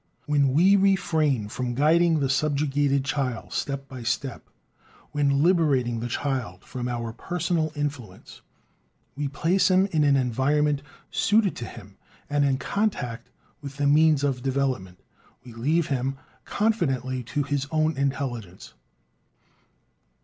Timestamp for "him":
9.69-9.85, 11.65-11.97, 15.89-16.17